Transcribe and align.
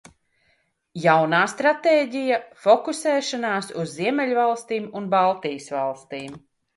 Jaunā 1.01 1.41
stratēģija: 1.51 2.39
fokusēšanās 2.63 3.69
uz 3.83 3.93
Ziemeļvalstīm 3.99 4.89
un 5.01 5.11
Baltijas 5.13 5.69
valstīm. 5.75 6.33